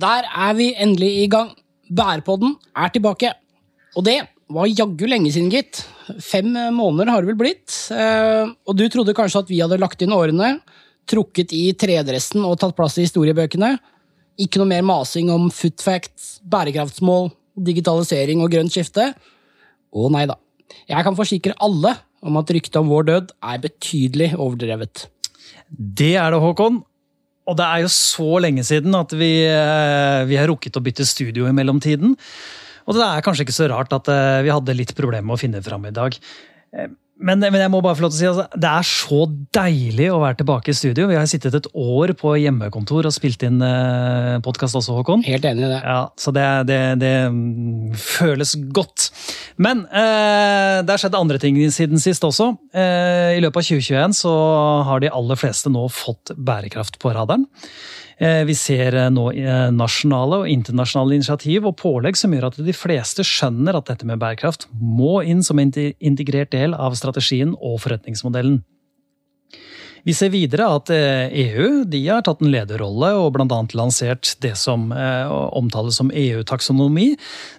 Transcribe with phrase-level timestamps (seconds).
[0.00, 1.50] Der er vi endelig i gang.
[1.90, 3.32] Bærepodden er tilbake.
[3.98, 4.20] Og det
[4.50, 5.82] var jaggu lenge siden, gitt.
[6.22, 7.74] Fem måneder har det vel blitt.
[7.94, 10.56] Eh, og du trodde kanskje at vi hadde lagt inn årene,
[11.10, 13.74] trukket i tredressen og tatt plass i historiebøkene.
[14.40, 19.10] Ikke noe mer masing om footfacts, bærekraftsmål, digitalisering og grønt skifte.
[19.90, 20.38] Å nei da.
[20.90, 25.08] Jeg kan forsikre alle om at ryktet om vår død er betydelig overdrevet.
[25.70, 26.80] Det er det, Håkon.
[27.48, 31.06] Og det er jo så lenge siden at vi, eh, vi har rukket å bytte
[31.08, 32.16] studio i mellomtiden.
[32.86, 35.40] Og det er kanskje ikke så rart at eh, vi hadde litt problemer med å
[35.40, 36.16] finne fram i dag.
[37.20, 39.24] Men, men, jeg må bare få lov til å si altså, det er så
[39.56, 41.08] deilig å være tilbake i studio.
[41.10, 45.24] Vi har sittet et år på hjemmekontor og spilt inn eh, podkast også, Håkon.
[45.26, 45.82] Helt enig i det.
[45.84, 49.10] Ja, Så det, det, det mm, føles godt.
[49.60, 52.54] Men eh, det har skjedd andre ting siden sist også.
[52.72, 54.34] Eh, I løpet av 2021 så
[54.88, 57.44] har de aller fleste nå fått bærekraft på radaren.
[58.20, 62.58] Eh, vi ser eh, nå eh, nasjonale og internasjonale initiativ og pålegg som gjør at
[62.66, 67.80] de fleste skjønner at dette med bærekraft må inn som integrert del av strategien og
[67.86, 68.60] forretningsmodellen.
[70.06, 73.58] Vi ser videre at EU eh, e har tatt en lederrolle og bl.a.
[73.76, 77.12] lansert det som eh, omtales som EU-taksonomi.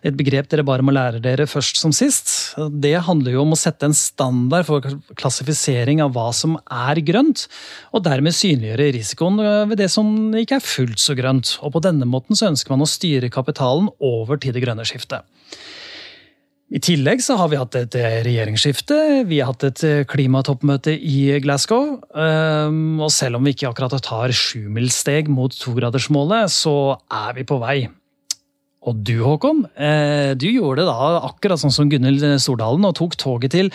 [0.07, 2.31] Et begrep dere bare må lære dere først som sist.
[2.57, 4.85] Det handler jo om å sette en standard for
[5.19, 7.45] klassifisering av hva som er grønt,
[7.93, 11.57] og dermed synliggjøre risikoen ved det som ikke er fullt så grønt.
[11.61, 15.27] Og på denne måten så ønsker man å styre kapitalen over til det grønne skiftet.
[16.71, 20.93] I tillegg så har vi hatt et eh, regjeringsskifte, vi har hatt et eh, klimatoppmøte
[20.95, 21.97] i Glasgow.
[22.15, 27.59] Ehm, og selv om vi ikke akkurat tar sjumilssteg mot togradersmålet, så er vi på
[27.59, 27.75] vei.
[28.87, 33.19] Og du, Håkon, eh, du gjorde det da akkurat sånn som Gunhild Stordalen og tok
[33.19, 33.73] toget til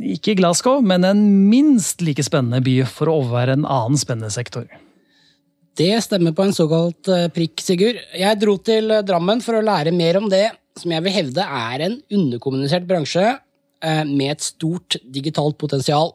[0.00, 1.20] ikke Glasgow, men en
[1.52, 4.64] minst like spennende by for å overvære en annen spennende sektor.
[5.78, 8.00] Det stemmer på en såkalt prikk, Sigurd.
[8.18, 10.48] Jeg dro til Drammen for å lære mer om det
[10.78, 16.14] som jeg vil hevde er en underkommunisert bransje eh, med et stort digitalt potensial.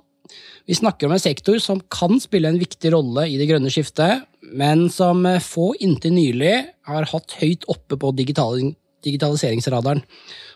[0.65, 4.25] Vi snakker om en sektor som kan spille en viktig rolle i det grønne skiftet,
[4.55, 6.55] men som eh, få inntil nylig
[6.89, 10.03] har hatt høyt oppe på digitaliseringsradaren.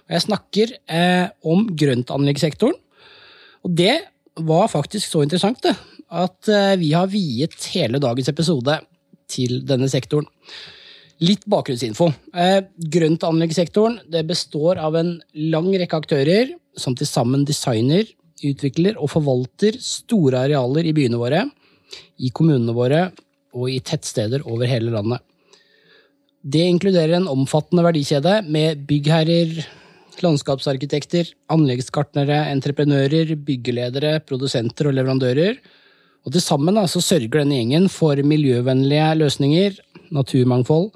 [0.10, 2.78] Jeg snakker eh, om grøntanleggssektoren.
[3.68, 4.00] Og det
[4.40, 5.74] var faktisk så interessant det,
[6.09, 8.80] at eh, vi har viet hele dagens episode
[9.30, 10.28] til denne sektoren.
[11.20, 12.09] Litt bakgrunnsinfo.
[12.34, 12.62] Eh,
[12.96, 18.08] grøntanleggssektoren består av en lang rekke aktører som til sammen designer,
[18.40, 21.44] utvikler og forvalter store arealer i byene våre,
[22.24, 23.09] i kommunene våre
[23.58, 25.19] og i tettsteder over hele landet.
[26.40, 29.59] Det inkluderer en omfattende verdikjede med byggherrer,
[30.24, 35.59] landskapsarkitekter, anleggsgartnere, entreprenører, byggeledere, produsenter og leverandører.
[36.29, 39.79] Og Til sammen så sørger denne gjengen for miljøvennlige løsninger,
[40.13, 40.91] naturmangfold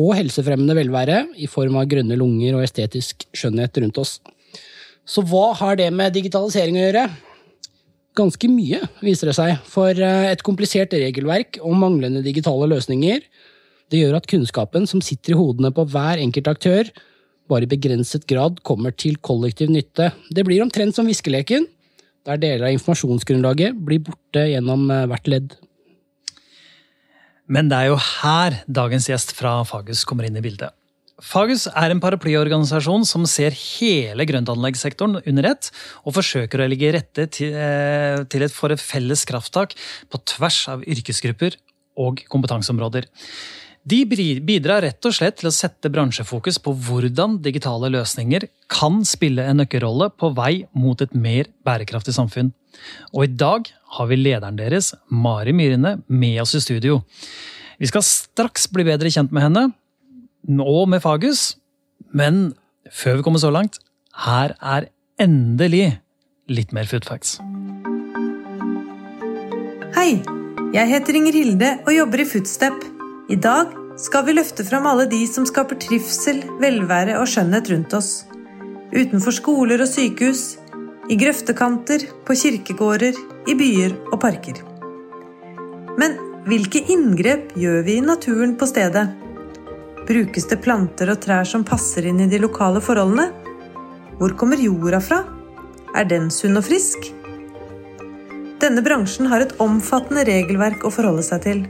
[0.00, 4.14] og helsefremmende velvære i form av grønne lunger og estetisk skjønnhet rundt oss.
[5.04, 7.02] Så hva har det med digitalisering å gjøre?
[8.16, 9.58] Ganske mye, viser det seg.
[9.68, 13.20] For eh, et komplisert regelverk og manglende digitale løsninger
[13.92, 16.88] det gjør at kunnskapen som sitter i hodene på hver enkelt aktør,
[17.52, 20.08] bare i begrenset grad kommer til kollektiv nytte.
[20.32, 21.68] Det blir omtrent som viskeleken,
[22.28, 25.54] der deler av informasjonsgrunnlaget blir borte gjennom eh, hvert ledd.
[27.50, 30.74] Men det er jo her dagens gjest fra Fagus kommer inn i bildet.
[31.20, 35.68] Fagus er en paraplyorganisasjon som ser hele grøntanleggssektoren under ett,
[36.06, 39.74] og forsøker å legge rette til, eh, et, for et felles krafttak
[40.08, 41.58] på tvers av yrkesgrupper
[42.00, 43.08] og kompetanseområder.
[43.88, 49.46] De bidrar rett og slett til å sette bransjefokus på hvordan digitale løsninger kan spille
[49.48, 52.52] en nøkkelrolle på vei mot et mer bærekraftig samfunn.
[53.16, 57.00] Og i dag har vi lederen deres, Mari Myrine, med oss i studio.
[57.80, 59.64] Vi skal straks bli bedre kjent med henne,
[60.60, 61.56] og med Fagus.
[62.12, 62.52] Men
[62.92, 63.80] før vi kommer så langt,
[64.28, 64.90] her er
[65.20, 65.96] endelig
[66.52, 67.38] litt mer food facts.
[69.96, 70.20] Hei!
[70.70, 72.99] Jeg heter Inger Hilde og jobber i Footstep.
[73.30, 77.94] I dag skal vi løfte fram alle de som skaper trivsel, velvære og skjønnhet rundt
[77.94, 78.08] oss.
[78.90, 80.56] Utenfor skoler og sykehus,
[81.10, 83.14] i grøftekanter, på kirkegårder,
[83.46, 84.58] i byer og parker.
[86.00, 86.18] Men
[86.48, 89.06] hvilke inngrep gjør vi i naturen på stedet?
[90.10, 93.30] Brukes det planter og trær som passer inn i de lokale forholdene?
[94.18, 95.22] Hvor kommer jorda fra?
[95.94, 97.12] Er den sunn og frisk?
[98.58, 101.68] Denne bransjen har et omfattende regelverk å forholde seg til.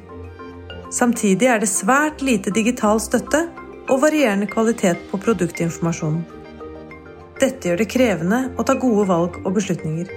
[0.90, 3.44] Samtidig er det svært lite digital støtte
[3.90, 6.24] og varierende kvalitet på produktinformasjonen.
[7.40, 10.10] Dette gjør det krevende å ta gode valg og beslutninger.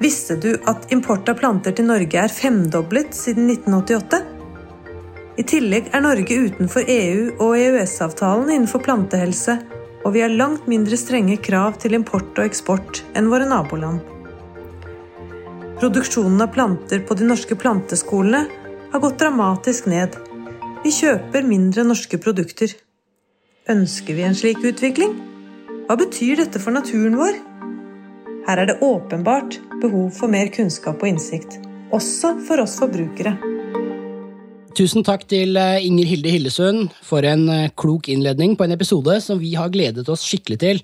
[0.00, 4.20] Visste du at import av planter til Norge er femdoblet siden 1988?
[5.36, 9.58] I tillegg er Norge utenfor EU og EØS-avtalen innenfor plantehelse,
[10.06, 14.00] og vi har langt mindre strenge krav til import og eksport enn våre naboland.
[15.80, 18.59] Produksjonen av planter på de norske planteskolene
[18.92, 20.16] har gått dramatisk ned.
[20.84, 22.72] Vi kjøper mindre norske produkter.
[23.70, 25.14] Ønsker vi en slik utvikling?
[25.86, 27.38] Hva betyr dette for naturen vår?
[28.48, 31.60] Her er det åpenbart behov for mer kunnskap og innsikt,
[31.94, 33.36] også for oss forbrukere.
[34.74, 39.18] Tusen takk til eh, Inger Hilde Hillesund for en eh, klok innledning på en episode
[39.22, 40.80] som vi har gledet oss skikkelig til.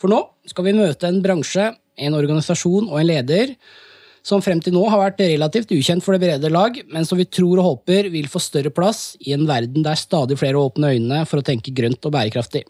[0.00, 3.56] For nå skal vi møte en bransje, en organisasjon og en leder
[4.24, 7.26] som frem til nå har vært relativt ukjent for det brede lag, men som vi
[7.28, 11.24] tror og håper vil få større plass i en verden der stadig flere åpner øynene
[11.28, 12.64] for å tenke grønt og bærekraftig.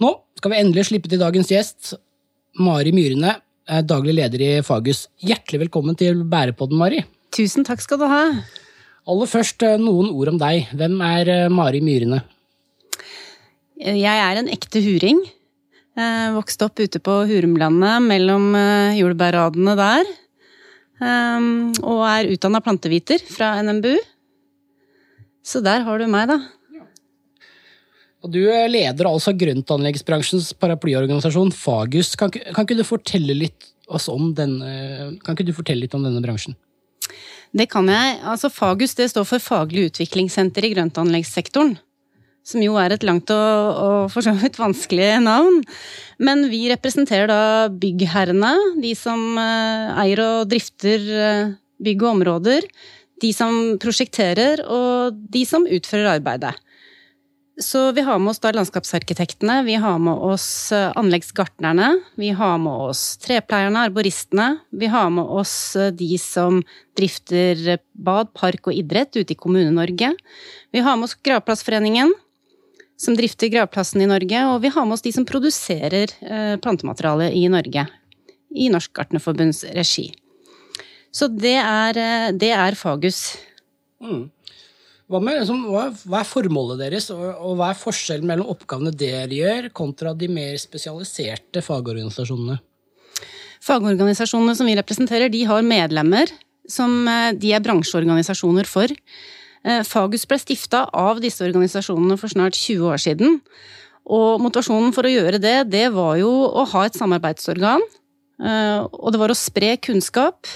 [0.00, 1.92] Nå skal vi endelig slippe til dagens gjest,
[2.58, 3.36] Mari Myrene,
[3.84, 5.06] daglig leder i Fagus.
[5.22, 7.04] Hjertelig velkommen til Bærepodden, Mari.
[7.32, 8.24] Tusen takk skal du ha.
[9.08, 10.68] Aller først eh, noen ord om deg.
[10.78, 12.22] Hvem er eh, Mari Myrene?
[13.82, 15.24] Jeg er en ekte huring.
[16.32, 20.12] Vokste opp ute på Hurumlandet mellom eh, jordbærradene der.
[21.02, 23.96] Og er utdanna planteviter fra NMBU.
[25.42, 26.38] Så der har du meg, da.
[28.22, 32.14] Og Du leder altså grøntanleggsbransjens paraplyorganisasjon Fagus.
[32.14, 36.22] Kan, kan, ikke du fortelle litt om denne, kan ikke du fortelle litt om denne
[36.22, 36.54] bransjen?
[37.52, 38.20] Det kan jeg.
[38.22, 41.74] Altså Fagus det står for Faglig utviklingssenter i grøntanleggssektoren.
[42.42, 45.60] Som jo er et langt og, og for så vidt vanskelig navn.
[46.22, 48.50] Men vi representerer da byggherrene,
[48.82, 52.66] de som eh, eier og drifter eh, bygg og områder.
[53.22, 56.56] De som prosjekterer, og de som utfører arbeidet.
[57.62, 62.58] Så vi har med oss da landskapsarkitektene, vi har med oss eh, anleggsgartnerne, vi har
[62.58, 66.58] med oss trepleierne, arboristene, vi har med oss de som
[66.98, 70.10] drifter bad, park og idrett ute i Kommune-Norge.
[70.74, 72.16] Vi har med oss Gravplassforeningen,
[73.02, 77.32] som drifter gravplassen i Norge, og vi har med oss de som produserer eh, plantemateriale
[77.34, 77.86] i Norge,
[78.54, 80.10] i Norsk Gartnerforbunds regi.
[81.12, 81.98] Så det er,
[82.38, 83.34] det er Fagus.
[84.00, 84.30] Mm.
[85.12, 88.94] Hva, med, liksom, hva, hva, er formålet deres, og, og, hva er forskjellen mellom oppgavene
[88.96, 92.56] dere gjør, kontra de mer spesialiserte fagorganisasjonene?
[93.62, 96.32] Fagorganisasjonene som vi representerer, de har medlemmer
[96.70, 98.94] som eh, de er bransjeorganisasjoner for.
[99.64, 103.40] Eh, Fagus ble stifta av disse organisasjonene for snart 20 år siden.
[104.10, 107.84] Og motivasjonen for å gjøre det, det var jo å ha et samarbeidsorgan.
[108.42, 110.50] Eh, og det var å spre kunnskap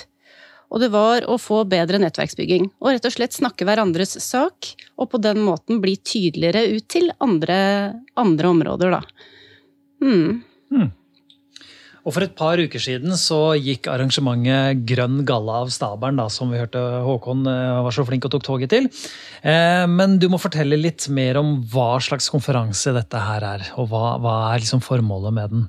[0.73, 2.69] og det var å få bedre nettverksbygging.
[2.83, 7.13] Og rett og slett snakke hverandres sak, og på den måten bli tydeligere ut til
[7.23, 7.59] andre,
[8.19, 9.03] andre områder, da.
[10.03, 10.43] Hmm.
[10.75, 10.91] Mm.
[12.07, 16.61] Og for et par uker siden så gikk arrangementet Grønn galla av stabelen, som vi
[16.61, 18.87] hørte Håkon eh, var så flink og tok toget til.
[19.43, 23.91] Eh, men du må fortelle litt mer om hva slags konferanse dette her er, og
[23.91, 25.67] hva, hva er liksom formålet med den?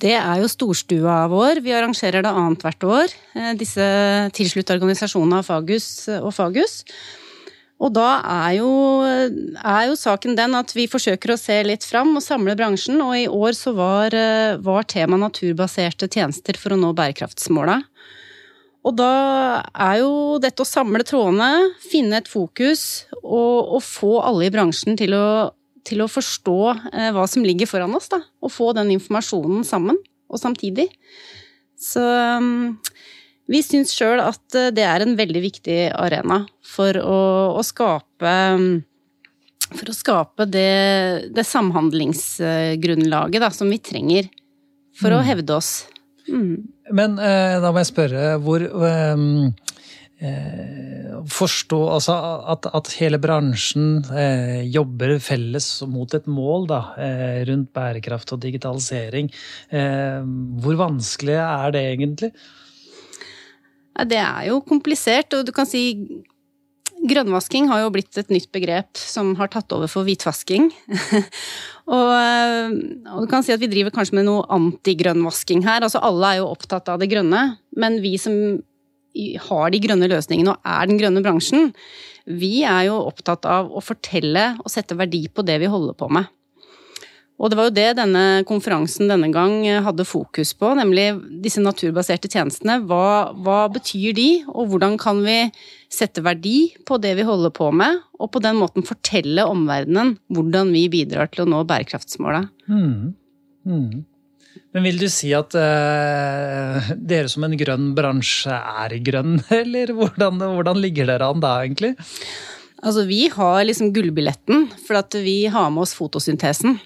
[0.00, 1.58] Det er jo storstua vår.
[1.64, 3.16] Vi arrangerer det annethvert år.
[3.34, 3.88] Eh, disse
[4.38, 6.84] tilslutte organisasjonene av Fagus og Fagus.
[7.80, 8.70] Og da er jo,
[9.56, 13.00] er jo, saken den at vi forsøker å se litt fram og samle bransjen.
[13.00, 17.78] Og i år så var, eh, var tema naturbaserte tjenester for å nå bærekraftsmåla.
[18.84, 24.48] Og da er jo dette å samle trådene, finne et fokus og, og få alle
[24.48, 25.24] i bransjen til å
[25.86, 26.58] til å forstå
[26.92, 28.20] eh, hva som ligger foran oss, da.
[28.44, 29.98] Og få den informasjonen sammen
[30.30, 30.90] og samtidig.
[31.80, 32.02] Så
[33.50, 37.20] vi syns sjøl at eh, det er en veldig viktig arena for å,
[37.58, 38.68] å skape um,
[39.70, 44.30] For å skape det, det samhandlingsgrunnlaget da, som vi trenger
[44.98, 45.16] for mm.
[45.16, 45.72] å hevde oss.
[46.26, 46.56] Mm.
[46.90, 49.52] Men eh, da må jeg spørre, hvor um
[50.20, 52.14] Eh, forstå altså
[52.52, 58.42] at, at, hele bransjen eh, jobber felles mot et mål da, eh, rundt bærekraft og
[58.42, 59.30] digitalisering.
[59.72, 60.20] Eh,
[60.60, 62.30] hvor vanskelig er det egentlig?
[64.10, 65.84] Det er jo komplisert, og du kan si
[67.00, 70.66] Grønnvasking har jo blitt et nytt begrep som har tatt over for hvitvasking.
[71.96, 72.74] og, eh,
[73.08, 75.80] og, du kan si at vi driver kanskje med noe antigrønnvasking her.
[75.86, 77.44] Altså alle er jo opptatt av det grønne,
[77.80, 78.34] men vi som
[79.48, 81.72] har de grønne løsningene og er den grønne bransjen.
[82.28, 86.10] Vi er jo opptatt av å fortelle og sette verdi på det vi holder på
[86.12, 86.28] med.
[87.40, 91.06] Og det var jo det denne konferansen denne gang hadde fokus på, nemlig
[91.40, 92.82] disse naturbaserte tjenestene.
[92.84, 95.38] Hva, hva, betyr de, og hvordan kan vi
[95.90, 100.74] sette verdi på det vi holder på med, og på den måten fortelle omverdenen hvordan
[100.76, 102.44] vi bidrar til å nå bærekraftsmåla.
[102.68, 103.16] Mm.
[103.64, 104.04] Mm.
[104.74, 110.44] Men vil du si at uh, dere som en grønn bransje er grønn, eller hvordan,
[110.60, 111.96] hvordan ligger dere an da, egentlig?
[112.80, 116.78] Altså, vi har liksom gullbilletten, for at vi har med oss fotosyntesen.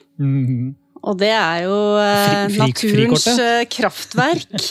[1.04, 3.40] Og det er jo eh, Fri- fri- naturens frikortet.
[3.44, 4.54] eh, kraftverk.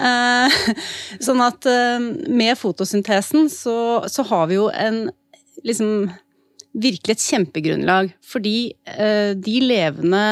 [0.00, 0.54] Eh,
[1.20, 2.00] sånn at eh,
[2.32, 3.74] med fotosyntesen så,
[4.08, 5.10] så har vi jo en
[5.68, 6.08] liksom
[6.72, 8.14] virkelig et kjempegrunnlag.
[8.24, 10.22] Fordi eh, de levende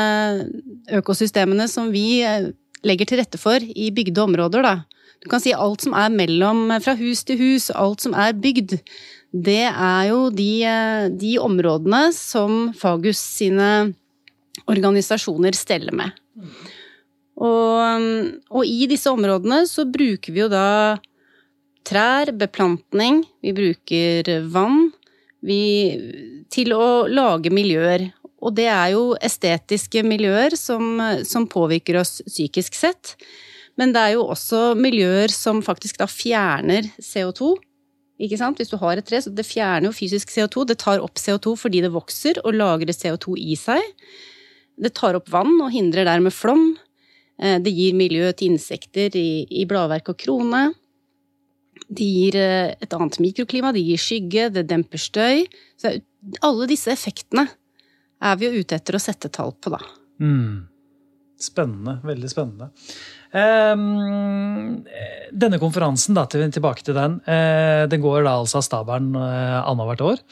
[0.96, 2.48] økosystemene som vi eh,
[2.86, 4.74] legger til rette for i bygde områder, da.
[5.20, 8.76] Du kan si alt som er mellom, fra hus til hus, alt som er bygd.
[9.34, 10.50] Det er jo de,
[11.18, 13.90] de områdene som Fagus sine
[14.66, 16.14] organisasjoner steller med.
[17.38, 18.06] Og,
[18.50, 20.98] og i disse områdene så bruker vi jo da
[21.88, 24.88] trær, beplantning, vi bruker vann
[25.44, 25.60] vi,
[26.52, 28.08] til å lage miljøer.
[28.38, 33.16] Og det er jo estetiske miljøer som, som påvirker oss psykisk sett.
[33.78, 37.54] Men det er jo også miljøer som faktisk da fjerner CO2.
[38.26, 38.58] Ikke sant?
[38.58, 40.66] Hvis du har et tre, så det fjerner jo fysisk CO2.
[40.70, 43.82] Det tar opp CO2 fordi det vokser og lagrer CO2 i seg.
[44.78, 46.76] Det tar opp vann og hindrer dermed flom.
[47.40, 50.68] Eh, Det gir miljø til insekter i, i bladverk og krone.
[51.88, 55.46] Det gir eh, et annet mikroklima, det gir skygge, det demper støy.
[55.78, 55.96] Så
[56.44, 57.46] alle disse effektene
[58.20, 59.78] er vi jo ute etter å sette tall på, da.
[60.20, 60.66] Mm.
[61.38, 62.00] Spennende.
[62.02, 62.72] Veldig spennende.
[63.36, 64.84] Ehm,
[65.32, 70.04] denne konferansen, da, tilbake til den, eh, den går da altså av stabelen uh, annethvert
[70.06, 70.24] år.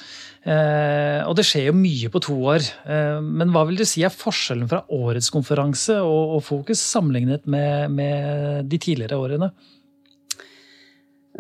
[0.46, 2.64] Eh, og det skjer jo mye på to år.
[2.86, 7.90] Eh, men hva vil du si er forskjellen fra årets konferanse og, Fokus sammenlignet med,
[7.90, 9.50] med de tidligere årene?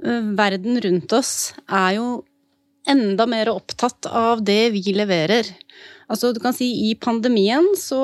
[0.02, 1.36] Eh, Verden rundt oss
[1.70, 2.08] er jo
[2.86, 5.54] enda mer opptatt av det vi leverer.
[6.10, 8.02] Altså, du kan si i pandemien så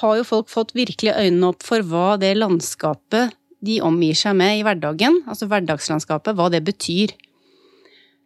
[0.00, 3.34] har jo folk fått virkelig øynene opp for hva det landskapet
[3.64, 7.14] de omgir seg med i hverdagen, altså hverdagslandskapet, hva det betyr.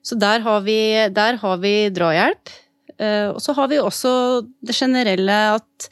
[0.02, 0.78] Så der har vi,
[1.14, 2.52] der har vi drahjelp.
[2.98, 4.10] Eh, Og så har vi også
[4.64, 5.88] det generelle at,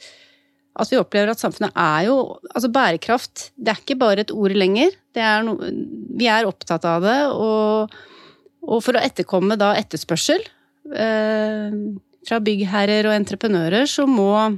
[0.75, 2.17] at vi opplever at samfunnet er jo
[2.51, 4.91] Altså bærekraft, det er ikke bare et ord lenger.
[5.15, 5.55] Er no,
[6.17, 7.95] vi er opptatt av det, og,
[8.67, 10.43] og for å etterkomme da etterspørsel
[10.93, 11.77] eh,
[12.27, 14.57] fra byggherrer og entreprenører, så må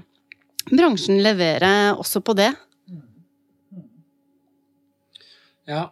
[0.71, 2.51] bransjen levere også på det.
[5.69, 5.87] Ja,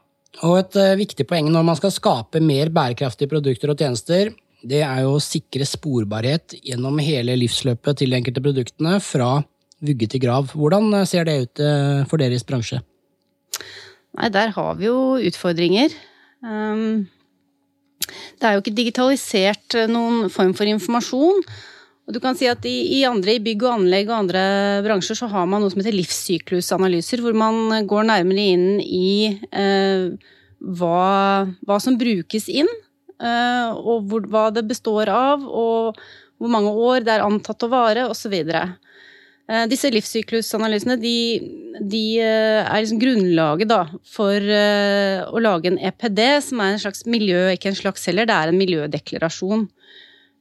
[0.45, 4.31] og et eh, viktig poeng når man skal skape mer bærekraftige produkter og tjenester,
[4.67, 9.43] det er jo å sikre sporbarhet gjennom hele livsløpet til de enkelte produktene, fra
[9.85, 10.49] vugge til grav.
[10.57, 12.81] Hvordan eh, ser det ut eh, for deres bransje?
[14.17, 14.97] Nei, der har vi jo
[15.29, 15.93] utfordringer.
[16.41, 17.05] Um,
[18.37, 21.43] det er jo ikke digitalisert noen form for informasjon.
[22.07, 24.41] Og du kan si at i, i andre i bygg og anlegg og andre
[24.85, 30.07] bransjer så har man noe som heter livssyklusanalyser, hvor man går nærmere inn i eh,
[30.79, 31.01] hva,
[31.67, 32.69] hva som brukes inn,
[33.19, 35.99] eh, og hvor, hva det består av, og
[36.39, 38.37] hvor mange år det er antatt å vare, osv.
[38.39, 41.17] Eh, Disse livssyklusanalysene de,
[41.91, 46.85] de eh, er liksom grunnlaget da, for eh, å lage en EPD, som er en
[46.87, 49.67] slags miljø, ikke en slags heller, det er en miljødeklarasjon.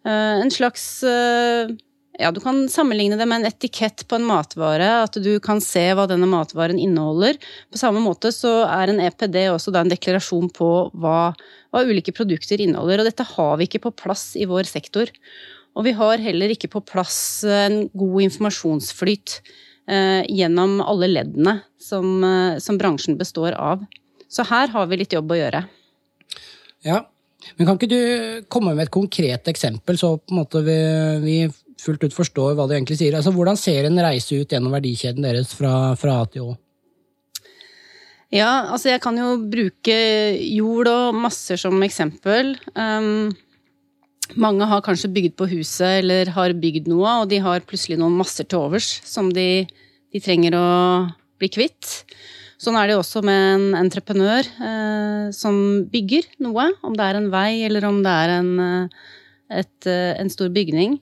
[0.07, 1.75] Eh, En slags eh,
[2.19, 5.83] Ja, du kan sammenligne det med en etikett på en matvare, at du kan se
[5.93, 7.37] hva denne matvaren inneholder.
[7.69, 11.35] På samme måte så er en EPD også en deklarasjon på hva,
[11.69, 15.13] hva ulike produkter inneholder, og dette har vi ikke på plass i vår sektor.
[15.77, 19.37] Og vi har heller ikke på plass en god informasjonsflyt
[19.93, 23.85] eh, gjennom alle leddene som, eh, som bransjen består av.
[24.33, 25.67] Så her har vi litt jobb å gjøre.
[26.87, 27.03] Ja,
[27.57, 30.77] men kan ikke du komme med et konkret eksempel, så på en måte vi,
[31.23, 31.39] vi
[31.81, 33.17] fullt ut forstår hva du egentlig sier?
[33.17, 36.55] Altså, Hvordan ser en reise ut gjennom verdikjeden deres fra, fra A til Å?
[38.35, 39.97] Ja, altså jeg kan jo bruke
[40.43, 42.57] jord og masser som eksempel.
[42.75, 43.31] Um,
[44.35, 48.17] mange har kanskje bygd på huset eller har bygd noe, og de har plutselig noen
[48.19, 49.67] masser til overs som de,
[50.11, 50.67] de trenger å
[51.39, 52.01] bli kvitt.
[52.57, 55.57] Sånn er det jo også med en entreprenør eh, som
[55.93, 59.11] bygger noe, om det er en vei eller om det er en, eh,
[59.61, 60.97] et, eh, en stor bygning.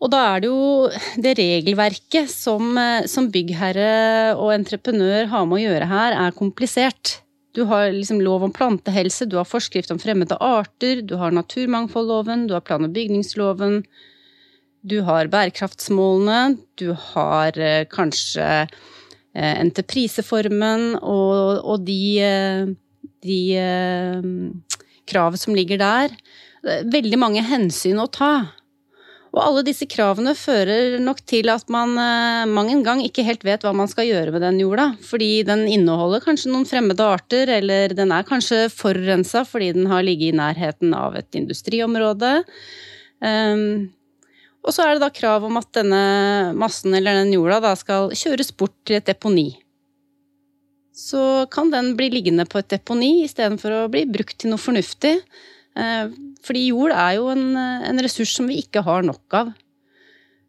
[0.00, 0.90] Og da er det jo
[1.22, 7.20] det regelverket som, eh, som byggherre og entreprenør har med å gjøre her, er komplisert.
[7.54, 12.48] Du har liksom lov om plantehelse, du har forskrift om fremmede arter, du har naturmangfoldloven,
[12.48, 13.84] du har plan- og bygningsloven,
[14.86, 17.52] du har bærekraftsmålene, du har
[17.90, 18.70] kanskje
[19.38, 22.70] entrepriseformen og, og de, eh,
[23.22, 24.30] de eh,
[25.10, 26.16] krav som ligger der.
[26.64, 28.32] Er Veldig mange hensyn å ta.
[29.30, 33.46] Og alle disse kravene fører nok til at man eh, mang en gang ikke helt
[33.46, 34.90] vet hva man skal gjøre med den jorda.
[35.06, 40.02] Fordi den inneholder kanskje noen fremmede arter, eller den er kanskje forurensa fordi den har
[40.06, 42.40] ligget i nærheten av et industriområde.
[43.20, 43.92] Um,
[44.60, 46.02] og så er det da krav om at denne
[46.58, 49.54] massen eller den jorda da skal kjøres bort til et deponi.
[50.92, 55.16] Så kan den bli liggende på et deponi istedenfor å bli brukt til noe fornuftig.
[55.78, 56.12] Eh,
[56.44, 59.52] fordi jord er jo en, en, ressurs som vi ikke har nok av.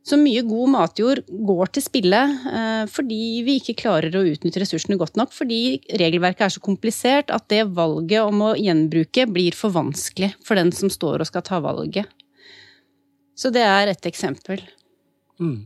[0.03, 4.97] Så mye god matjord går til spille eh, fordi vi ikke klarer å utnytte ressursene
[4.99, 5.31] godt nok.
[5.31, 10.59] Fordi regelverket er så komplisert at det valget om å gjenbruke blir for vanskelig for
[10.59, 12.09] den som står og skal ta valget.
[13.41, 14.61] Så det er et eksempel.
[15.41, 15.63] Mm.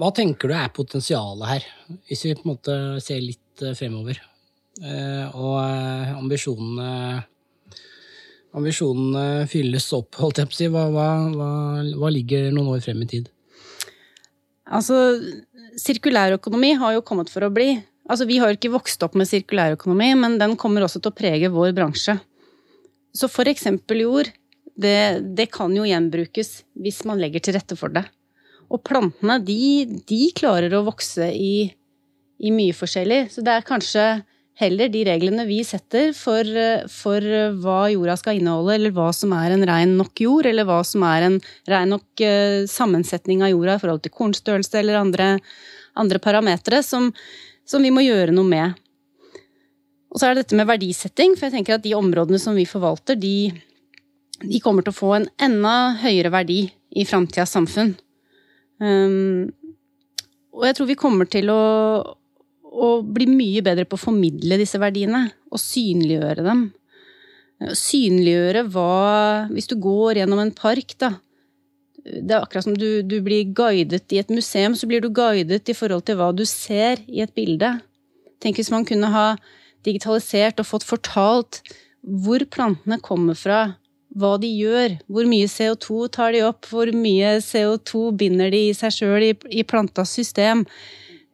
[0.00, 1.66] Hva tenker du er potensialet her,
[2.10, 4.18] hvis vi på en måte ser litt eh, fremover?
[4.78, 6.90] Og ambisjonene
[8.56, 10.68] ambisjonene fylles opp, holdt jeg på å si?
[10.72, 11.08] Hva, hva,
[11.98, 13.28] hva ligger noen år frem i tid?
[14.68, 14.96] Altså,
[15.80, 17.72] sirkulærøkonomi har jo kommet for å bli.
[18.08, 21.18] Altså, vi har jo ikke vokst opp med sirkulærøkonomi, men den kommer også til å
[21.18, 22.18] prege vår bransje.
[23.16, 24.30] Så for eksempel jord,
[24.78, 24.98] det,
[25.36, 28.04] det kan jo gjenbrukes hvis man legger til rette for det.
[28.68, 31.68] Og plantene, de, de klarer å vokse i,
[32.38, 33.24] i mye forskjellig.
[33.32, 34.08] Så det er kanskje
[34.58, 36.46] heller de reglene vi setter for,
[36.90, 37.24] for,
[37.62, 41.04] hva jorda skal inneholde, eller hva som er en rein nok jord, eller hva som
[41.06, 41.38] er en
[41.70, 45.30] rein nok uh, sammensetning av jorda i forhold til kornstørrelse eller andre,
[45.98, 47.12] andre parametere, som,
[47.68, 48.84] som, vi må gjøre noe med.
[50.10, 52.66] Og så er det dette med verdisetting, for jeg tenker at de områdene som vi
[52.66, 53.52] forvalter, de,
[54.44, 56.60] de kommer til å få en enda høyere verdi
[56.94, 57.94] i framtidas samfunn.
[58.78, 59.50] Um,
[60.54, 61.62] og jeg tror vi kommer til å,
[62.62, 66.68] å bli mye bedre på å formidle disse verdiene og synliggjøre dem.
[67.74, 71.16] Synliggjøre hva Hvis du går gjennom en park, da.
[71.98, 75.66] Det er akkurat som du, du blir guidet i et museum, så blir du guidet
[75.68, 77.74] i forhold til hva du ser i et bilde.
[78.38, 79.26] Tenk hvis man kunne ha
[79.86, 81.60] digitalisert og fått fortalt
[82.02, 83.74] hvor plantene kommer fra,
[84.16, 88.76] hva de gjør, hvor mye CO2 tar de opp, hvor mye CO2 binder de i
[88.76, 90.64] seg sjøl i, i plantas system.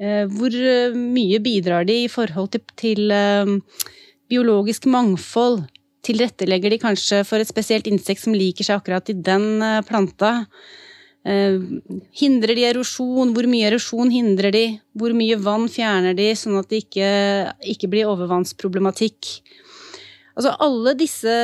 [0.03, 3.55] Eh, hvor eh, mye bidrar de i forhold til, til eh,
[4.31, 5.65] biologisk mangfold?
[6.05, 10.35] Tilrettelegger de kanskje for et spesielt insekt som liker seg akkurat i den planta?
[11.25, 13.31] Hindrer de erosjon?
[13.33, 14.65] Hvor mye erosjon hindrer de?
[14.93, 17.09] Hvor mye vann fjerner de, sånn at det ikke,
[17.73, 19.31] ikke blir overvannsproblematikk?
[20.35, 21.35] Altså alle disse,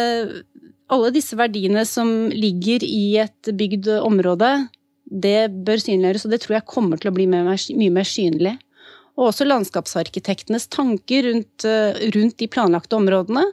[0.91, 4.51] alle disse verdiene som ligger i et bygd område,
[5.11, 8.57] det bør synliggjøres, og det tror jeg kommer til å bli mye mer synlig.
[9.19, 13.45] Og også landskapsarkitektenes tanker rundt, eh, rundt, de planlagte områdene.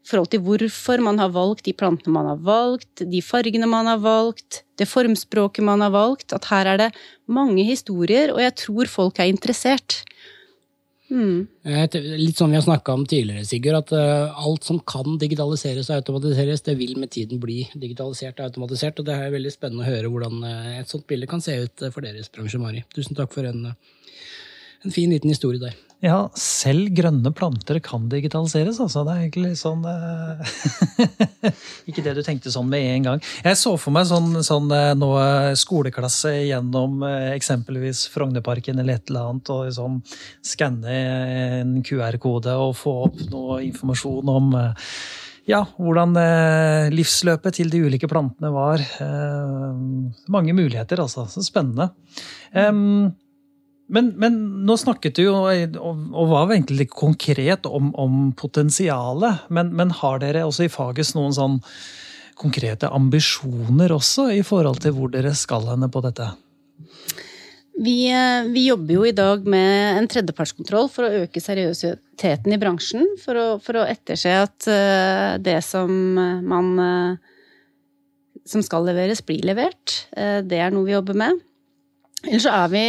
[0.00, 3.86] I forhold til hvorfor man har valgt de plantene man har valgt, de fargene man
[3.86, 6.32] har valgt, det formspråket man har valgt.
[6.32, 6.90] At her er det
[7.28, 10.04] mange historier, og jeg tror folk er interessert.
[11.10, 11.46] Mm.
[12.20, 15.98] Litt som vi har snakka om tidligere, Sigurd, at uh, alt som kan digitaliseres og
[15.98, 19.02] automatiseres, det vil med tiden bli digitalisert og automatisert.
[19.02, 21.86] Og det er veldig spennende å høre hvordan uh, et sånt bilde kan se ut
[21.90, 22.84] for deres bransje, Mari.
[22.94, 25.74] Tusen takk for en, en fin liten historie der.
[26.00, 29.02] Ja, selv grønne planter kan digitaliseres, altså.
[29.04, 31.52] Det er egentlig sånn eh,
[31.90, 33.24] Ikke det du tenkte sånn med en gang.
[33.44, 35.10] Jeg så for meg sånn, sånn eh, nå
[35.60, 40.00] skoleklasse gjennom eh, eksempelvis Frognerparken eller et eller annet, og liksom
[40.40, 40.98] skanne
[41.60, 44.54] en QR-kode og få opp noe informasjon om
[45.50, 46.14] ja, hvordan
[46.94, 48.82] livsløpet til de ulike plantene var.
[50.30, 51.26] Mange muligheter, altså.
[51.32, 51.90] Så spennende.
[52.54, 53.10] Um,
[53.90, 59.48] men, men, nå snakket du jo, og var egentlig litt konkret, om, om potensialet.
[59.50, 61.58] Men, men, har dere også i Fages noen sånn
[62.40, 66.30] konkrete ambisjoner også, i forhold til hvor dere skal henne på dette?
[67.80, 72.60] Vi, eh, vi, jobber jo i dag med en tredjepartskontroll for å øke seriøsiteten i
[72.60, 73.06] bransjen.
[73.22, 77.30] For å, for å etterse at eh, det som man eh,
[78.48, 80.04] som skal leveres, blir levert.
[80.10, 81.38] Det er noe vi jobber med.
[82.26, 82.84] Ellers så vi,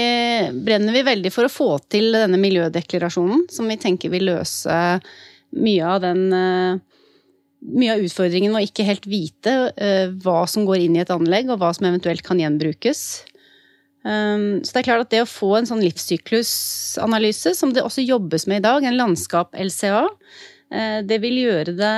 [0.65, 4.77] brenner vi veldig for å få til denne miljødeklarasjonen, som vi tenker vil løse
[5.55, 6.87] mye av den eh,
[7.61, 11.11] Mye av utfordringen med å ikke helt vite eh, hva som går inn i et
[11.13, 13.01] anlegg, og hva som eventuelt kan gjenbrukes.
[14.01, 18.01] Um, så det er klart at det å få en sånn livssyklusanalyse, som det også
[18.01, 20.01] jobbes med i dag, en landskap-LCA,
[20.73, 21.93] eh, det vil gjøre det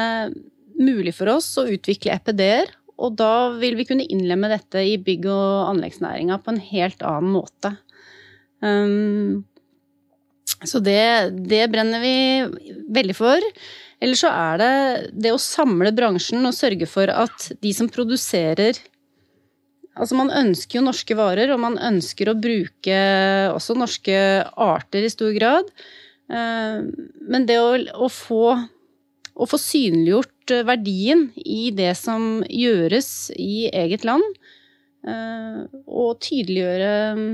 [0.83, 5.29] mulig for oss å utvikle EPD-er og da vil vi kunne innlemme dette i bygg-
[5.31, 7.73] og anleggsnæringa på en helt annen måte.
[8.63, 9.43] Um,
[10.63, 12.15] så det, det, brenner vi
[12.93, 13.49] veldig for.
[14.03, 14.73] Eller så er det
[15.25, 18.79] det å samle bransjen og sørge for at de som produserer
[19.93, 22.95] Altså Man ønsker jo norske varer, og man ønsker å bruke
[23.53, 25.67] også norske arter i stor grad.
[26.33, 26.79] Eh,
[27.29, 28.55] men det å, å, få,
[29.33, 34.25] å få synliggjort verdien i det som gjøres i eget land,
[35.07, 37.33] eh, og tydeliggjøre mm,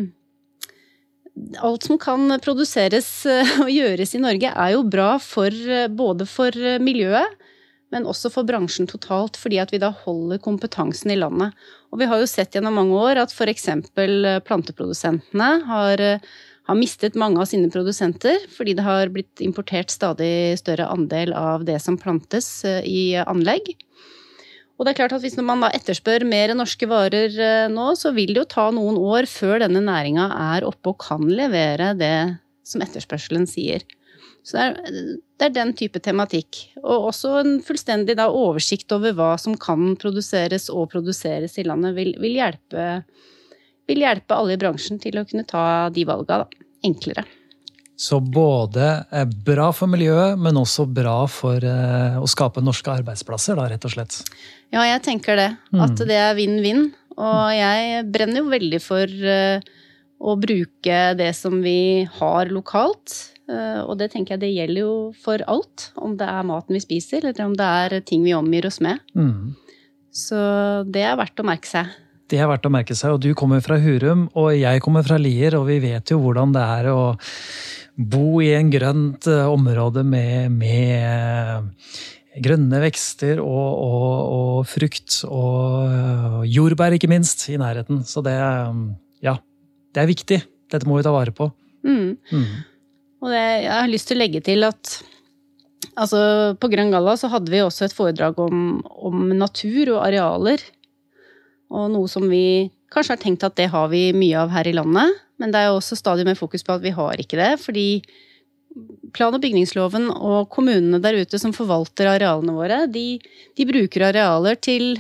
[1.63, 3.07] Alt som kan produseres
[3.63, 5.53] og gjøres i Norge, er jo bra for,
[5.95, 6.51] både for
[6.83, 7.37] miljøet,
[7.93, 11.55] men også for bransjen totalt, fordi at vi da holder kompetansen i landet.
[11.89, 13.69] Og vi har jo sett gjennom mange år at f.eks.
[13.95, 16.03] planteprodusentene har,
[16.69, 21.65] har, mistet mange av sine produsenter fordi det har blitt importert stadig større andel av
[21.67, 23.73] det som plantes eh, i anlegg.
[24.79, 28.13] Og det er klart at Hvis man da etterspør mer norske varer eh, nå, så
[28.15, 32.15] vil det jo ta noen år før denne næringa er oppe og kan levere det
[32.69, 33.83] som etterspørselen sier.
[34.45, 34.99] Så det er,
[35.39, 36.61] det er, den type tematikk.
[36.79, 41.95] Og også en fullstendig da, oversikt over hva som kan produseres og produseres i landet,
[41.97, 42.85] vil, vil, hjelpe,
[43.89, 47.25] vil hjelpe, alle i bransjen til å kunne ta de valga da, enklere.
[47.99, 49.03] Så både
[49.43, 53.91] bra for miljøet, men også bra for eh, å skape norske arbeidsplasser, da, rett og
[53.91, 54.21] slett?
[54.71, 55.49] Ja, jeg tenker det.
[55.75, 56.05] At mm.
[56.07, 56.85] det er vinn-vinn.
[57.19, 59.67] Og jeg brenner jo veldig for eh,
[60.19, 63.17] å bruke det som vi har lokalt.
[63.51, 65.89] Eh, og det tenker jeg det gjelder jo for alt.
[65.99, 69.03] Om det er maten vi spiser, eller om det er ting vi omgir oss med.
[69.11, 69.57] Mm.
[70.15, 70.39] Så
[70.87, 71.91] det er verdt å merke seg.
[72.29, 73.15] Det er verdt å merke seg.
[73.15, 76.53] Og du kommer fra Hurum, og jeg kommer fra Lier, og vi vet jo hvordan
[76.55, 77.01] det er å
[77.99, 81.99] bo i en grønt eh, område med, med eh,
[82.39, 85.21] grønne vekster og, og, og, frukt.
[85.27, 88.03] Og jordbær, ikke minst, i nærheten.
[88.07, 88.37] Så det,
[89.25, 89.35] ja,
[89.95, 90.41] det er viktig.
[90.69, 91.49] Dette må vi ta vare på.
[91.87, 92.17] Mm.
[92.31, 92.49] Mm.
[93.19, 94.99] Og det, jeg har lyst til å legge til at
[95.99, 96.19] altså,
[96.59, 100.63] på Grønn Galla så hadde vi også et foredrag om, om, natur og arealer.
[101.69, 104.73] Og noe som vi kanskje har tenkt at det har vi mye av her i
[104.73, 105.19] landet.
[105.39, 107.51] Men det er jo også stadig mer fokus på at vi har ikke det.
[107.61, 107.87] Fordi
[109.15, 113.19] plan- og bygningsloven og kommunene der ute som forvalter arealene våre, de,
[113.57, 114.99] de bruker arealer til,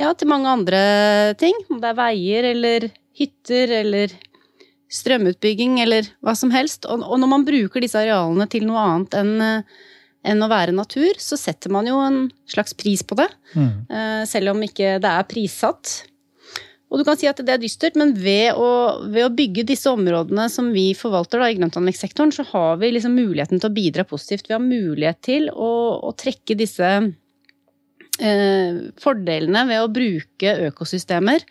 [0.00, 0.80] ja, til mange andre
[1.40, 1.54] ting.
[1.70, 4.16] Om det er veier eller hytter eller
[4.90, 6.86] strømutbygging eller hva som helst.
[6.90, 9.34] Og, og når man bruker disse arealene til noe annet enn
[10.26, 13.28] enn å være natur, så setter man jo en slags pris på det.
[13.54, 13.72] Mm.
[13.88, 15.94] Eh, selv om ikke det er prissatt.
[16.90, 18.70] Og du kan si at det er dystert, men ved å,
[19.12, 23.14] ved å bygge disse områdene som vi forvalter da, i grøntanleggssektoren, så har vi liksom
[23.14, 24.50] muligheten til å bidra positivt.
[24.50, 25.70] Vi har mulighet til å,
[26.02, 26.90] å trekke disse
[28.18, 31.46] eh, fordelene ved å bruke økosystemer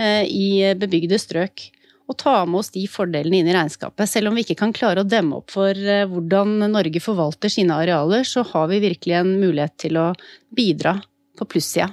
[0.00, 1.68] eh, i bebygde strøk
[2.04, 4.08] og ta med oss de fordelene inn i regnskapet.
[4.10, 7.76] Selv om vi ikke kan klare å demme opp for eh, hvordan Norge forvalter sine
[7.80, 10.08] arealer, så har vi virkelig en mulighet til å
[10.54, 10.98] bidra
[11.38, 11.90] på plussida.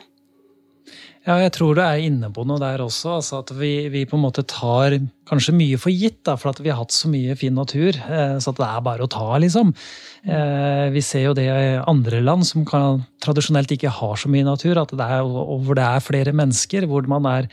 [1.21, 3.19] Ja, jeg tror du er inne på noe der også.
[3.19, 4.95] Altså at vi, vi, på en måte tar
[5.29, 7.93] kanskje mye for gitt, da, for at vi har hatt så mye fin natur.
[7.93, 9.69] Eh, så det er bare å ta, liksom.
[10.25, 14.49] Eh, vi ser jo det i andre land som kan, tradisjonelt ikke har så mye
[14.49, 17.51] natur, at det er, hvor det er flere mennesker, hvor man er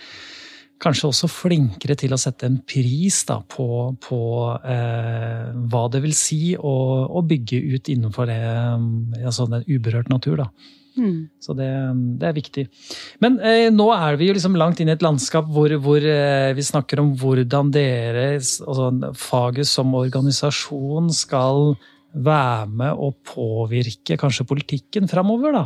[0.82, 3.68] kanskje også flinkere til å sette en pris da, på,
[4.02, 4.20] på
[4.62, 6.74] eh, hva det vil si å,
[7.08, 8.40] å bygge ut innenfor det,
[9.24, 10.44] altså den uberørt natur.
[10.44, 10.48] Da.
[10.98, 11.28] Mm.
[11.42, 11.68] Så det,
[12.20, 12.66] det, er viktig.
[13.22, 16.54] Men eh, nå er vi jo liksom langt inn i et landskap hvor, hvor eh,
[16.56, 21.72] vi snakker om hvordan dere, altså faget som organisasjon skal
[22.12, 25.54] være med og påvirke kanskje politikken framover.
[25.54, 25.64] Da.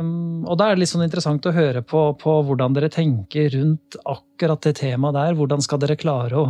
[0.00, 3.52] Um, og da er det litt sånn interessant å høre på, på, hvordan dere tenker
[3.54, 5.36] rundt akkurat det temaet der.
[5.38, 6.46] Hvordan skal dere klare å,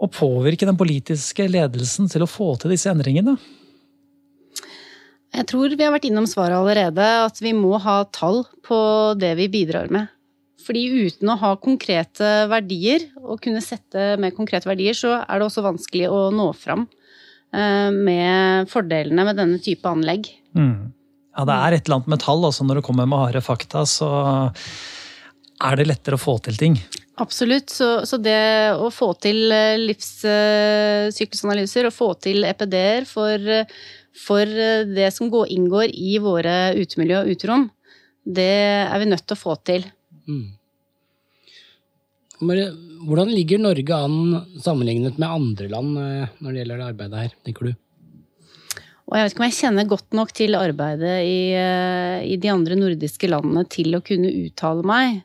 [0.00, 3.38] å påvirke den politiske ledelsen til å få til disse endringene?
[5.30, 8.78] Jeg tror vi har vært innom svaret allerede, at vi må ha tall på
[9.18, 10.10] det vi bidrar med.
[10.60, 15.46] Fordi uten å ha konkrete verdier, og kunne sette med konkrete verdier, så er det
[15.46, 16.84] også vanskelig å nå fram.
[17.50, 20.28] Eh, med fordelene med denne type anlegg.
[20.54, 20.92] Mm.
[21.34, 24.08] Ja, det er et eller annet metall Altså Når det kommer med harde fakta, så
[25.62, 26.78] er det lettere å få til ting.
[27.20, 27.70] Absolutt.
[27.74, 33.38] Så, så det å få til eh, livssyklusanalyser og få til EPD-er for,
[34.26, 34.44] for,
[34.94, 37.68] det som går, inngår i våre utemiljø og uterom,
[38.24, 39.82] det er vi nødt til å få til.
[40.28, 40.59] Mm.
[42.40, 47.38] Hvordan ligger Norge an sammenlignet med andre land eh, når det gjelder det arbeidet her,
[47.46, 47.72] tenker du?
[49.10, 52.52] Og jeg vet ikke om jeg kjenner godt nok til arbeidet i, eh, i, de
[52.52, 55.24] andre nordiske landene til å kunne uttale meg.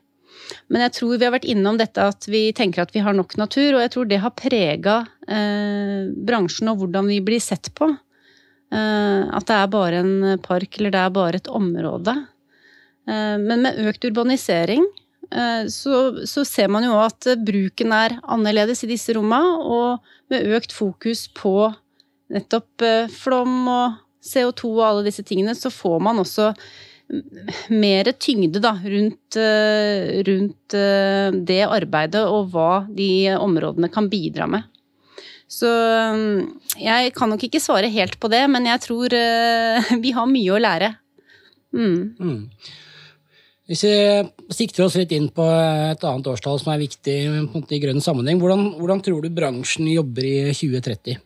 [0.70, 3.36] Men jeg tror vi har vært innom dette at vi tenker at vi har nok
[3.38, 4.96] natur, og jeg tror det har prega
[5.30, 7.92] eh, bransjen og hvordan vi blir sett på.
[8.74, 12.16] Eh, at det er bare en park eller det er bare et område.
[13.06, 14.82] Eh, men med økt urbanisering
[15.70, 20.74] så, så, ser man jo at bruken er annerledes i disse rommene, og med økt
[20.74, 21.70] fokus på
[22.32, 26.52] nettopp eh, flom og CO2 og alle disse tingene, så får man også
[27.70, 30.74] mer tyngde da, rundt, eh, rundt
[31.46, 34.66] det arbeidet og hva de områdene kan bidra med.
[35.46, 35.70] Så
[36.82, 39.14] jeg kan nok ikke svare helt på det, men jeg tror
[40.02, 40.88] vi har mye å lære.
[41.76, 42.16] Mm.
[42.18, 42.40] Mm.
[43.66, 43.94] Hvis vi
[44.54, 47.14] sikter oss litt inn på et annet årstall som er viktig
[47.74, 51.16] i grønn sammenheng, hvordan, hvordan, tror du bransjen jobber i 2030?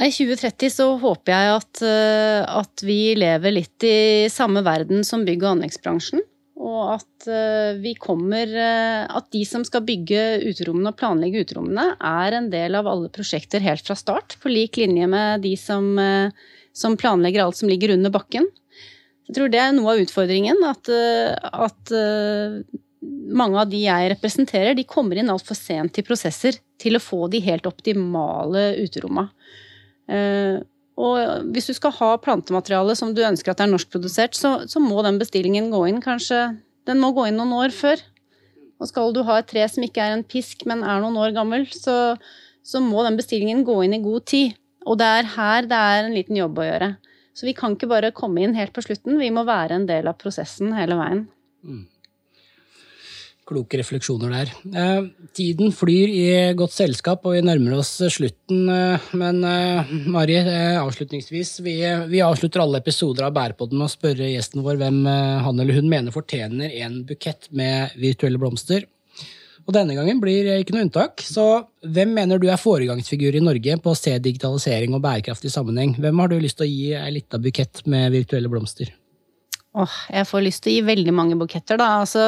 [0.00, 5.24] I 2030 så håper jeg at, eh, at, vi lever litt i samme verden som
[5.24, 6.22] bygg- og anleggsbransjen.
[6.60, 11.94] Og at eh, vi kommer eh, At de som skal bygge uterommene og planlegge uterommene,
[11.96, 14.36] er en del av alle prosjekter helt fra start.
[14.44, 15.96] På lik linje med de som,
[16.76, 18.48] som planlegger alt som ligger under bakken.
[19.30, 20.58] Jeg tror det er noe av utfordringen.
[20.66, 22.58] At, eh, at eh,
[23.30, 27.28] mange av de jeg representerer, de kommer inn altfor sent i prosesser til å få
[27.30, 29.30] de helt optimale uterommene.
[30.10, 30.58] Eh,
[31.00, 34.98] og hvis du skal ha plantemateriale som du ønsker at er norskprodusert, så, så må
[35.06, 38.02] den bestillingen gå inn kanskje Den må gå inn noen år før.
[38.82, 41.30] Og skal du ha et tre som ikke er en pisk, men er noen år
[41.36, 42.16] gammel, så,
[42.66, 44.58] så må den bestillingen gå inn i god tid.
[44.88, 46.90] Og det er her det er en liten jobb å gjøre.
[47.36, 50.10] Så vi kan ikke bare komme inn helt på slutten, vi må være en del
[50.10, 51.24] av prosessen hele veien.
[51.64, 51.86] Mm.
[53.50, 54.50] Kloke refleksjoner der.
[54.78, 58.60] Eh, tiden flyr i godt selskap, og vi nærmer oss slutten.
[58.70, 61.56] Eh, men eh, Mari, eh, avslutningsvis.
[61.66, 61.74] Vi,
[62.12, 65.80] vi, avslutter alle episoder av Bærepodden med å spørre gjesten vår hvem eh, han eller
[65.80, 68.86] hun mener fortjener en bukett med virtuelle blomster.
[69.68, 71.22] Og denne gangen blir ikke noe unntak.
[71.24, 71.44] Så
[71.84, 75.94] hvem mener du er foregangsfigur i Norge på å se digitalisering og bærekraft i sammenheng?
[76.00, 78.90] Hvem har du lyst til å gi ei lita bukett med virtuelle blomster?
[79.78, 82.00] Åh, jeg får lyst til å gi veldig mange buketter, da.
[82.02, 82.24] Altså,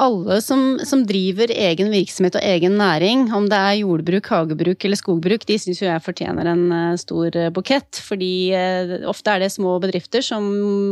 [0.00, 4.98] alle som, som, driver egen virksomhet og egen næring, om det er jordbruk, hagebruk eller
[4.98, 8.00] skogbruk, de syns jo jeg fortjener en uh, stor uh, bukett.
[8.06, 10.46] Fordi uh, ofte er det små bedrifter som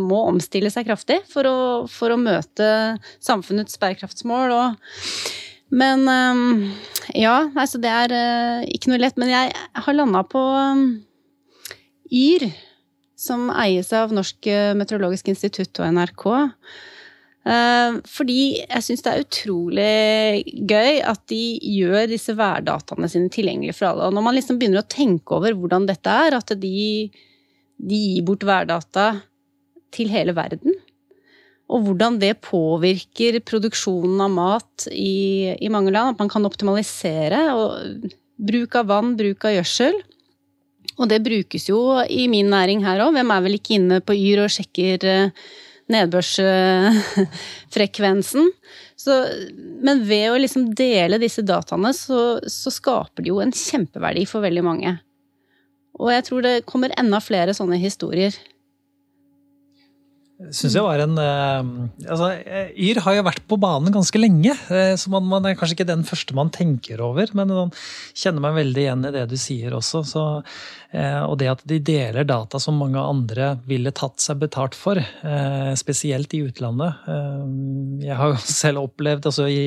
[0.08, 1.58] må omstille seg kraftig for å,
[1.90, 2.68] for å møte
[3.24, 4.56] samfunnets bærekraftsmål.
[4.58, 5.08] Og
[5.68, 6.08] men
[7.12, 8.12] ja, altså det er
[8.72, 9.18] ikke noe lett.
[9.20, 10.40] Men jeg har landa på
[12.08, 12.46] Yr,
[13.20, 14.48] som eies av Norsk
[14.80, 16.24] meteorologisk institutt og NRK.
[17.48, 21.42] Uh, fordi jeg syns det er utrolig gøy at de
[21.78, 24.10] gjør disse værdataene sine tilgjengelige for alle.
[24.10, 26.82] Og når man liksom begynner å tenke over hvordan dette er, at de,
[27.78, 29.08] de gir bort værdata
[29.96, 30.76] til hele verden
[31.68, 36.14] og hvordan det påvirker produksjonen av mat i, i, mange land.
[36.14, 37.42] At man kan optimalisere.
[37.52, 38.08] og
[38.38, 39.98] Bruk av vann, bruk av gjødsel.
[40.98, 43.12] Og det brukes jo i min næring her òg.
[43.14, 45.50] Hvem er vel ikke inne på Yr og sjekker eh,
[45.92, 48.48] nedbørsfrekvensen?
[49.84, 54.40] men ved å liksom dele disse dataene, så, så skaper det jo en kjempeverdi for
[54.44, 54.98] veldig mange.
[55.98, 58.34] Og jeg tror det kommer enda flere sånne historier
[60.54, 61.70] syns jeg var en uh,
[62.06, 62.28] altså,
[62.78, 65.88] Yr har jo vært på banen ganske lenge, uh, så man, man, er kanskje ikke
[65.88, 67.32] den første man tenker over.
[67.38, 67.72] Men man
[68.14, 70.04] kjenner meg veldig igjen i det du sier også.
[70.06, 70.24] Så,
[70.94, 75.00] og det at de deler data som mange andre ville tatt seg betalt for,
[75.76, 77.02] spesielt i utlandet.
[78.06, 79.66] jeg har jo selv opplevd altså i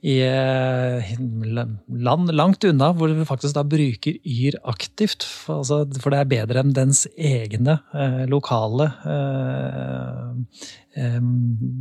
[0.00, 5.26] i eh, land langt unna, hvor vi faktisk da bruker Yr aktivt.
[5.28, 10.62] For, altså, for det er bedre enn dens egne eh, lokale eh,
[10.96, 11.20] eh,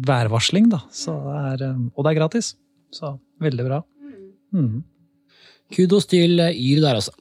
[0.10, 0.68] værvarsling.
[0.74, 0.82] Da.
[0.92, 2.54] Det er, eh, og det er gratis.
[2.92, 3.84] Så veldig bra.
[4.56, 4.82] Mm.
[5.76, 7.16] Kudos til Yr der, altså.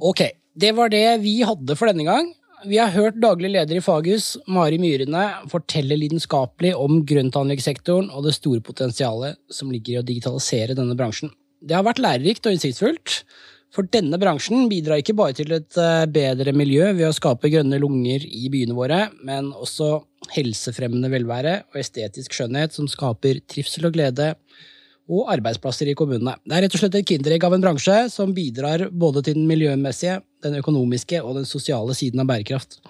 [0.00, 0.24] Ok,
[0.56, 2.32] det var det vi hadde for denne gang.
[2.62, 8.36] Vi har hørt daglig leder i Faghus, Mari Myrene, fortelle lidenskapelig om grøntanleggssektoren og det
[8.36, 11.32] store potensialet som ligger i å digitalisere denne bransjen.
[11.58, 13.16] Det har vært lærerikt og innsiktsfullt,
[13.74, 17.80] for denne bransjen bidrar ikke bare til et eh, bedre miljø ved å skape grønne
[17.82, 19.96] lunger i byene våre, men også
[20.36, 24.34] helsefremmende velvære og estetisk skjønnhet som skaper trivsel og glede
[25.12, 26.34] og arbeidsplasser i kommunene.
[26.46, 29.48] Det er rett og slett et kinderegg av en bransje som bidrar både til den
[29.50, 32.80] miljømessige, den økonomiske og den sosiale siden av bærekraft.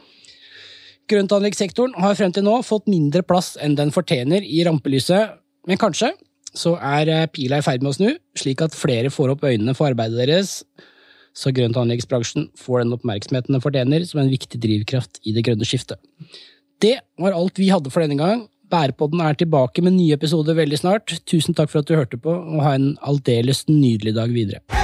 [1.11, 5.35] Grøntanleggssektoren har frem til nå fått mindre plass enn den fortjener i rampelyset,
[5.69, 6.13] men kanskje
[6.57, 8.09] så er eh, pila i ferd med å snu,
[8.39, 10.61] slik at flere får opp øynene for arbeidet deres,
[11.33, 16.01] så grøntanleggsbransjen får den oppmerksomheten den fortjener som en viktig drivkraft i det grønne skiftet.
[16.83, 18.45] Det var alt vi hadde for denne gang.
[18.73, 21.13] Bærepodden er tilbake med nye episoder veldig snart.
[21.29, 24.82] Tusen takk for at du hørte på, og ha en aldeles nydelig dag videre.